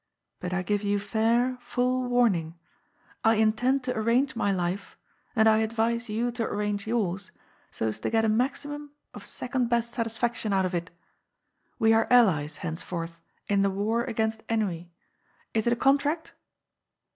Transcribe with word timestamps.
But 0.39 0.51
I 0.51 0.63
give 0.63 0.81
you 0.81 0.97
fair, 0.97 1.59
full 1.61 2.09
warning. 2.09 2.57
I 3.23 3.35
in 3.35 3.53
tend 3.53 3.83
to 3.83 3.95
arrange 3.95 4.35
my 4.35 4.51
life, 4.51 4.97
and 5.35 5.47
I 5.47 5.57
advise 5.59 6.09
you 6.09 6.31
to 6.31 6.43
arrange 6.43 6.87
yours, 6.87 7.29
so 7.69 7.87
as 7.87 7.99
to 7.99 8.09
get 8.09 8.25
a 8.25 8.27
maximum 8.27 8.93
of 9.13 9.23
second 9.27 9.69
best 9.69 9.91
satisfaction 9.91 10.53
out 10.53 10.65
of 10.65 10.73
it. 10.73 10.89
We 11.77 11.93
are 11.93 12.07
allies, 12.09 12.57
henceforth, 12.65 13.19
in 13.47 13.61
the 13.61 13.69
war 13.69 14.03
against 14.05 14.41
ennui. 14.49 14.89
Is 15.53 15.67
it 15.67 15.73
a 15.73 15.75
contract 15.75 16.33